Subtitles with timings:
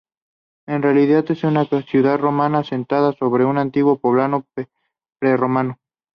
[0.67, 4.47] En realidad, es una ciudad romana asentada sobre un antiguo poblado
[5.19, 5.77] prerromano.